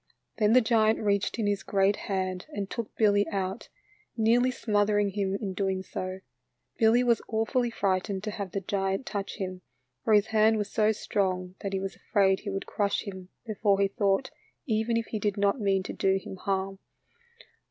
Then 0.37 0.53
the 0.53 0.61
giant 0.61 0.97
reached 0.97 1.37
in 1.37 1.45
his 1.45 1.61
great 1.61 1.95
hand 1.97 2.47
and 2.49 2.67
took 2.67 2.89
Billy 2.95 3.27
out, 3.29 3.69
nearly 4.17 4.49
smothering 4.49 5.09
him 5.09 5.35
in 5.35 5.53
so 5.53 5.53
doing. 5.53 6.21
Billy 6.79 7.03
was 7.03 7.21
awfully 7.27 7.69
frightened 7.69 8.23
to 8.23 8.31
have 8.31 8.49
the 8.51 8.61
giant 8.61 9.05
touch 9.05 9.35
him, 9.35 9.61
for 10.03 10.15
his 10.15 10.25
hand 10.33 10.57
was 10.57 10.71
so 10.71 10.91
strong 10.91 11.53
that 11.61 11.73
he 11.73 11.79
was 11.79 11.95
afraid 11.97 12.39
he 12.39 12.49
would 12.49 12.65
crush 12.65 13.03
him 13.03 13.29
before 13.45 13.79
he 13.79 13.89
thought, 13.89 14.31
even 14.65 14.97
if 14.97 15.05
he 15.05 15.19
did 15.19 15.37
not 15.37 15.59
mean 15.61 15.83
to 15.83 15.93
do 15.93 16.15
him 16.15 16.35
harm. 16.37 16.79